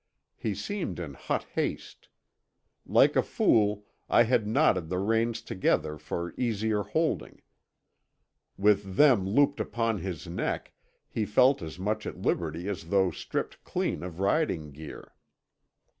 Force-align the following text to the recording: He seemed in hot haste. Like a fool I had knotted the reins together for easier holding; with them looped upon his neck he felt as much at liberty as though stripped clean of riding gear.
He 0.35 0.55
seemed 0.55 0.99
in 0.99 1.13
hot 1.13 1.43
haste. 1.53 2.09
Like 2.87 3.15
a 3.15 3.21
fool 3.21 3.85
I 4.09 4.23
had 4.23 4.47
knotted 4.47 4.89
the 4.89 4.97
reins 4.97 5.43
together 5.43 5.99
for 5.99 6.33
easier 6.39 6.81
holding; 6.81 7.43
with 8.57 8.95
them 8.95 9.29
looped 9.29 9.59
upon 9.59 9.99
his 9.99 10.25
neck 10.25 10.73
he 11.07 11.23
felt 11.23 11.61
as 11.61 11.77
much 11.77 12.07
at 12.07 12.19
liberty 12.23 12.67
as 12.67 12.89
though 12.89 13.11
stripped 13.11 13.63
clean 13.63 14.01
of 14.01 14.19
riding 14.19 14.71
gear. 14.71 15.13